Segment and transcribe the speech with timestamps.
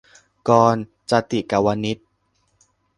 [0.49, 1.97] -กรณ์ จาติกวณิช